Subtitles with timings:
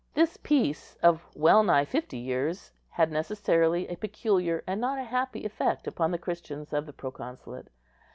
[0.15, 5.45] This peace of well nigh fifty years had necessarily a peculiar, and not a happy
[5.45, 7.67] effect upon the Christians of the proconsulate.